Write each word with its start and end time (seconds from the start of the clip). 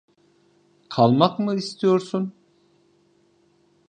Kalmak 0.89 1.39
mı 1.39 1.55
istiyorsun? 1.55 2.33